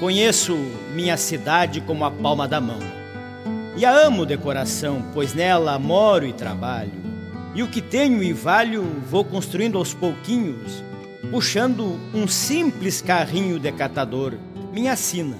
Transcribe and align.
Conheço 0.00 0.56
minha 0.94 1.14
cidade 1.18 1.82
como 1.82 2.06
a 2.06 2.10
palma 2.10 2.48
da 2.48 2.58
mão. 2.58 2.80
E 3.76 3.84
a 3.84 3.92
amo 3.92 4.24
de 4.24 4.34
coração, 4.38 5.04
pois 5.12 5.34
nela 5.34 5.78
moro 5.78 6.26
e 6.26 6.32
trabalho. 6.32 6.90
E 7.54 7.62
o 7.62 7.68
que 7.68 7.82
tenho 7.82 8.22
e 8.22 8.32
valho 8.32 8.82
vou 9.10 9.22
construindo 9.26 9.76
aos 9.76 9.92
pouquinhos, 9.92 10.82
puxando 11.30 12.00
um 12.14 12.26
simples 12.26 13.02
carrinho 13.02 13.60
de 13.60 13.70
catador, 13.72 14.32
minha 14.72 14.96
sina. 14.96 15.36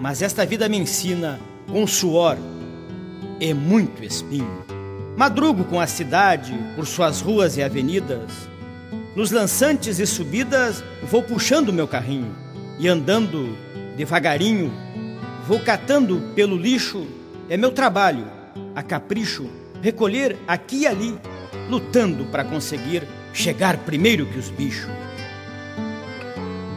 Mas 0.00 0.22
esta 0.22 0.46
vida 0.46 0.68
me 0.68 0.78
ensina 0.78 1.40
com 1.68 1.84
suor 1.84 2.38
e 3.40 3.52
muito 3.52 4.04
espinho. 4.04 4.64
Madrugo 5.16 5.64
com 5.64 5.80
a 5.80 5.88
cidade 5.88 6.56
por 6.76 6.86
suas 6.86 7.20
ruas 7.20 7.56
e 7.56 7.62
avenidas. 7.64 8.48
Nos 9.16 9.32
lançantes 9.32 9.98
e 9.98 10.06
subidas 10.06 10.84
vou 11.02 11.20
puxando 11.20 11.72
meu 11.72 11.88
carrinho 11.88 12.32
e 12.78 12.86
andando 12.86 13.71
devagarinho, 13.96 14.72
vou 15.46 15.60
catando 15.60 16.20
pelo 16.34 16.56
lixo. 16.56 17.06
É 17.48 17.56
meu 17.56 17.72
trabalho, 17.72 18.26
a 18.74 18.82
capricho, 18.82 19.48
recolher 19.82 20.38
aqui 20.46 20.80
e 20.80 20.86
ali, 20.86 21.18
lutando 21.68 22.24
para 22.26 22.44
conseguir 22.44 23.06
chegar 23.32 23.76
primeiro 23.78 24.26
que 24.26 24.38
os 24.38 24.50
bichos. 24.50 24.90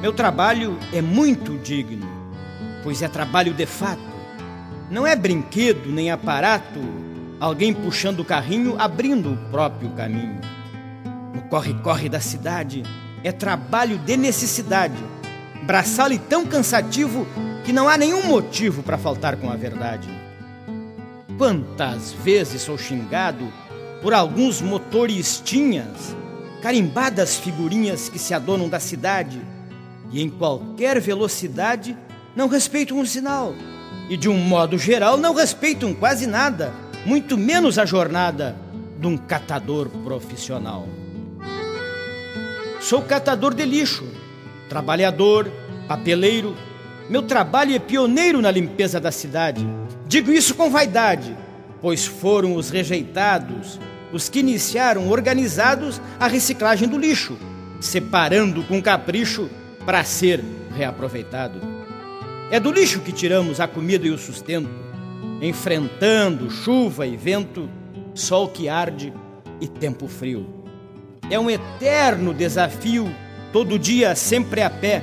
Meu 0.01 0.13
trabalho 0.13 0.77
é 0.93 1.01
muito 1.01 1.57
digno, 1.57 2.07
pois 2.83 3.01
é 3.01 3.07
trabalho 3.07 3.53
de 3.53 3.65
fato. 3.65 4.15
Não 4.89 5.07
é 5.07 5.15
brinquedo 5.15 5.91
nem 5.91 6.11
aparato, 6.11 6.79
alguém 7.39 7.73
puxando 7.73 8.19
o 8.19 8.25
carrinho, 8.25 8.75
abrindo 8.77 9.33
o 9.33 9.37
próprio 9.49 9.89
caminho. 9.91 10.39
No 11.33 11.41
corre-corre 11.43 12.07
da 12.07 12.19
cidade, 12.19 12.83
é 13.23 13.31
trabalho 13.31 13.97
de 13.97 14.15
necessidade, 14.15 15.03
braçal 15.65 16.09
tão 16.29 16.45
cansativo 16.45 17.27
que 17.63 17.73
não 17.73 17.89
há 17.89 17.97
nenhum 17.97 18.27
motivo 18.27 18.83
para 18.83 18.97
faltar 18.97 19.35
com 19.37 19.49
a 19.49 19.55
verdade. 19.55 20.07
Quantas 21.37 22.13
vezes 22.13 22.61
sou 22.61 22.77
xingado 22.77 23.51
por 24.01 24.13
alguns 24.13 24.61
motoristinhas, 24.61 26.15
carimbadas 26.61 27.37
figurinhas 27.37 28.07
que 28.07 28.19
se 28.19 28.33
adonam 28.33 28.69
da 28.69 28.79
cidade 28.79 29.41
e 30.11 30.21
em 30.21 30.29
qualquer 30.29 31.01
velocidade 31.01 31.97
não 32.35 32.47
respeitam 32.47 32.99
um 32.99 33.05
sinal 33.05 33.55
e 34.07 34.15
de 34.15 34.29
um 34.29 34.37
modo 34.37 34.77
geral 34.77 35.17
não 35.17 35.33
respeitam 35.33 35.93
quase 35.93 36.27
nada, 36.27 36.71
muito 37.05 37.37
menos 37.37 37.79
a 37.79 37.85
jornada 37.85 38.55
de 38.99 39.07
um 39.07 39.17
catador 39.17 39.89
profissional. 39.89 40.87
Sou 42.79 43.01
catador 43.01 43.55
de 43.55 43.65
lixo, 43.65 44.05
trabalhador, 44.69 45.51
papeleiro. 45.87 46.55
Meu 47.09 47.21
trabalho 47.21 47.75
é 47.75 47.79
pioneiro 47.79 48.41
na 48.41 48.51
limpeza 48.51 48.99
da 48.99 49.11
cidade. 49.11 49.65
Digo 50.07 50.31
isso 50.31 50.55
com 50.55 50.69
vaidade, 50.69 51.35
pois 51.81 52.05
foram 52.05 52.55
os 52.55 52.69
rejeitados 52.69 53.79
os 54.15 54.29
que 54.29 54.39
iniciaram 54.39 55.09
organizados 55.09 55.99
a 56.17 56.27
reciclagem 56.27 56.87
do 56.87 56.97
lixo, 56.97 57.37
separando 57.81 58.63
com 58.63 58.81
capricho 58.81 59.49
para 59.85 60.05
ser 60.05 60.41
reaproveitado. 60.73 61.59
É 62.49 62.57
do 62.57 62.71
lixo 62.71 63.01
que 63.01 63.11
tiramos 63.11 63.59
a 63.59 63.67
comida 63.67 64.07
e 64.07 64.11
o 64.11 64.17
sustento, 64.17 64.69
enfrentando 65.41 66.49
chuva 66.49 67.05
e 67.05 67.17
vento, 67.17 67.69
sol 68.13 68.47
que 68.47 68.69
arde 68.69 69.13
e 69.59 69.67
tempo 69.67 70.07
frio. 70.07 70.47
É 71.29 71.37
um 71.37 71.49
eterno 71.49 72.33
desafio, 72.33 73.13
todo 73.55 73.79
dia 73.79 74.15
sempre 74.15 74.61
a 74.61 74.69
pé, 74.69 75.01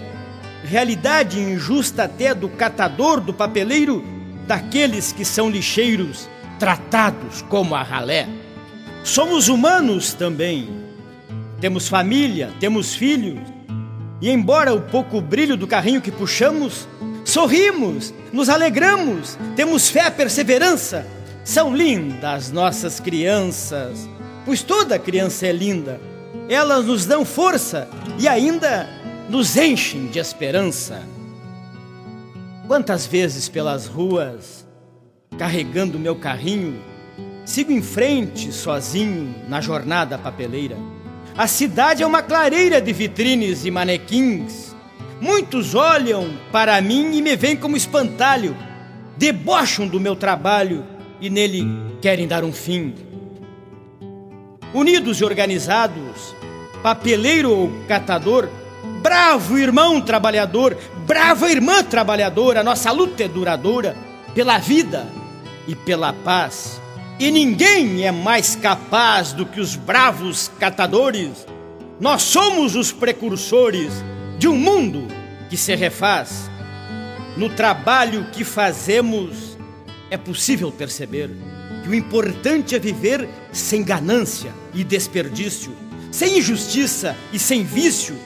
realidade 0.62 1.40
injusta 1.40 2.04
até 2.04 2.34
do 2.34 2.50
catador, 2.50 3.18
do 3.18 3.32
papeleiro, 3.32 4.04
daqueles 4.46 5.10
que 5.10 5.24
são 5.24 5.48
lixeiros, 5.48 6.28
tratados 6.58 7.40
como 7.48 7.74
a 7.74 7.82
ralé. 7.82 8.28
Somos 9.02 9.48
humanos 9.48 10.12
também. 10.12 10.68
Temos 11.62 11.88
família, 11.88 12.50
temos 12.60 12.94
filhos. 12.94 13.40
E 14.20 14.28
embora 14.28 14.74
o 14.74 14.82
pouco 14.82 15.18
brilho 15.22 15.56
do 15.56 15.66
carrinho 15.66 16.02
que 16.02 16.12
puxamos, 16.12 16.86
sorrimos, 17.24 18.12
nos 18.34 18.50
alegramos, 18.50 19.38
temos 19.56 19.88
fé, 19.88 20.10
perseverança. 20.10 21.06
São 21.42 21.74
lindas 21.74 22.52
nossas 22.52 23.00
crianças, 23.00 24.06
pois 24.44 24.62
toda 24.62 24.98
criança 24.98 25.46
é 25.46 25.52
linda. 25.52 25.98
Elas 26.50 26.84
nos 26.84 27.06
dão 27.06 27.24
força 27.24 27.88
e 28.18 28.28
ainda 28.28 28.88
nos 29.28 29.56
enchem 29.56 30.06
de 30.06 30.18
esperança. 30.18 31.02
Quantas 32.66 33.06
vezes 33.06 33.48
pelas 33.48 33.86
ruas, 33.86 34.66
carregando 35.38 35.98
meu 35.98 36.16
carrinho, 36.16 36.80
sigo 37.44 37.72
em 37.72 37.82
frente 37.82 38.52
sozinho 38.52 39.34
na 39.48 39.60
jornada 39.60 40.18
papeleira. 40.18 40.76
A 41.36 41.46
cidade 41.46 42.02
é 42.02 42.06
uma 42.06 42.22
clareira 42.22 42.80
de 42.80 42.92
vitrines 42.92 43.64
e 43.64 43.70
manequins. 43.70 44.74
Muitos 45.20 45.74
olham 45.74 46.36
para 46.50 46.80
mim 46.80 47.16
e 47.16 47.22
me 47.22 47.36
veem 47.36 47.56
como 47.56 47.76
espantalho, 47.76 48.56
debocham 49.16 49.86
do 49.86 50.00
meu 50.00 50.14
trabalho 50.14 50.84
e 51.20 51.30
nele 51.30 51.66
querem 52.00 52.26
dar 52.26 52.44
um 52.44 52.52
fim. 52.52 52.94
Unidos 54.74 55.20
e 55.20 55.24
organizados, 55.24 56.34
papeleiro 56.82 57.50
ou 57.50 57.72
catador, 57.86 58.48
bravo 59.02 59.58
irmão 59.58 60.00
trabalhador, 60.00 60.76
brava 61.06 61.50
irmã 61.50 61.82
trabalhadora, 61.82 62.62
nossa 62.62 62.90
luta 62.90 63.24
é 63.24 63.28
duradoura 63.28 63.96
pela 64.34 64.58
vida 64.58 65.06
e 65.66 65.74
pela 65.74 66.12
paz. 66.12 66.80
E 67.18 67.30
ninguém 67.30 68.04
é 68.04 68.10
mais 68.10 68.56
capaz 68.56 69.32
do 69.32 69.46
que 69.46 69.60
os 69.60 69.76
bravos 69.76 70.50
catadores. 70.58 71.46
Nós 72.00 72.22
somos 72.22 72.74
os 72.74 72.90
precursores 72.90 73.92
de 74.38 74.48
um 74.48 74.56
mundo 74.56 75.06
que 75.48 75.56
se 75.56 75.74
refaz. 75.74 76.50
No 77.36 77.48
trabalho 77.48 78.26
que 78.32 78.44
fazemos, 78.44 79.56
é 80.10 80.16
possível 80.16 80.72
perceber 80.72 81.30
que 81.82 81.88
o 81.88 81.94
importante 81.94 82.74
é 82.74 82.78
viver 82.78 83.28
sem 83.52 83.82
ganância 83.82 84.52
e 84.74 84.82
desperdício, 84.82 85.72
sem 86.12 86.38
injustiça 86.38 87.16
e 87.32 87.38
sem 87.38 87.64
vício. 87.64 88.16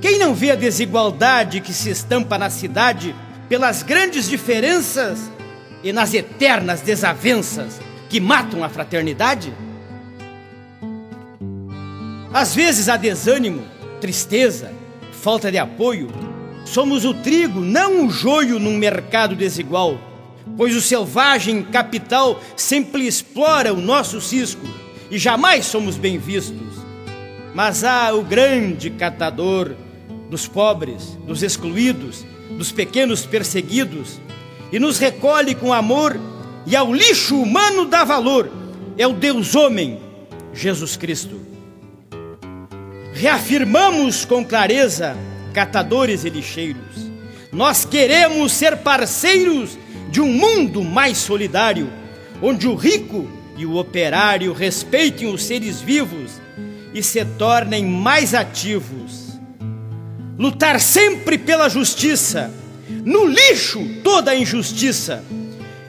Quem 0.00 0.18
não 0.18 0.34
vê 0.34 0.50
a 0.50 0.54
desigualdade 0.54 1.60
que 1.60 1.72
se 1.72 1.90
estampa 1.90 2.36
na 2.38 2.50
cidade 2.50 3.16
pelas 3.48 3.82
grandes 3.82 4.28
diferenças 4.28 5.30
e 5.82 5.92
nas 5.92 6.12
eternas 6.12 6.82
desavenças 6.82 7.80
que 8.08 8.20
matam 8.20 8.62
a 8.62 8.68
fraternidade? 8.68 9.52
Às 12.32 12.54
vezes 12.54 12.88
há 12.90 12.98
desânimo, 12.98 13.64
tristeza, 13.98 14.70
falta 15.10 15.50
de 15.50 15.56
apoio. 15.56 16.08
Somos 16.66 17.06
o 17.06 17.14
trigo, 17.14 17.60
não 17.60 18.06
o 18.06 18.10
joio 18.10 18.58
num 18.58 18.76
mercado 18.76 19.34
desigual, 19.34 19.98
pois 20.54 20.76
o 20.76 20.82
selvagem 20.82 21.62
capital 21.62 22.42
sempre 22.54 23.06
explora 23.06 23.72
o 23.72 23.80
nosso 23.80 24.20
cisco 24.20 24.66
e 25.10 25.16
jamais 25.16 25.64
somos 25.64 25.96
bem 25.96 26.18
vistos. 26.18 26.65
Mas 27.56 27.84
há 27.84 28.12
o 28.12 28.22
grande 28.22 28.90
catador 28.90 29.74
dos 30.28 30.46
pobres, 30.46 31.18
dos 31.26 31.42
excluídos, 31.42 32.22
dos 32.50 32.70
pequenos 32.70 33.24
perseguidos, 33.24 34.20
e 34.70 34.78
nos 34.78 34.98
recolhe 34.98 35.54
com 35.54 35.72
amor 35.72 36.20
e 36.66 36.76
ao 36.76 36.92
lixo 36.92 37.40
humano 37.40 37.86
dá 37.86 38.04
valor. 38.04 38.52
É 38.98 39.06
o 39.06 39.14
Deus 39.14 39.54
homem, 39.54 39.98
Jesus 40.52 40.98
Cristo. 40.98 41.40
Reafirmamos 43.14 44.26
com 44.26 44.44
clareza, 44.44 45.16
catadores 45.54 46.26
e 46.26 46.28
lixeiros, 46.28 47.10
nós 47.50 47.86
queremos 47.86 48.52
ser 48.52 48.76
parceiros 48.76 49.78
de 50.10 50.20
um 50.20 50.30
mundo 50.30 50.84
mais 50.84 51.16
solidário, 51.16 51.90
onde 52.42 52.68
o 52.68 52.74
rico 52.74 53.26
e 53.56 53.64
o 53.64 53.76
operário 53.78 54.52
respeitem 54.52 55.32
os 55.32 55.42
seres 55.42 55.80
vivos 55.80 56.44
e 56.96 57.02
se 57.02 57.22
tornem 57.24 57.84
mais 57.84 58.32
ativos. 58.32 59.38
Lutar 60.38 60.80
sempre 60.80 61.36
pela 61.36 61.68
justiça, 61.68 62.50
no 63.04 63.26
lixo 63.26 63.86
toda 64.02 64.30
a 64.30 64.36
injustiça 64.36 65.22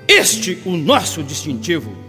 este 0.05 0.61
o 0.65 0.75
nosso 0.75 1.23
distintivo. 1.23 2.06